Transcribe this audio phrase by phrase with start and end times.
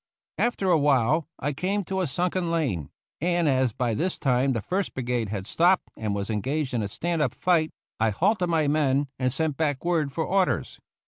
[0.39, 2.89] After awhile I came to a sunken lane,
[3.21, 6.87] and as by this time the First Brigade had stopped and was engaged in a
[6.87, 10.79] stand up fight, I halted my men and sent back word for orders.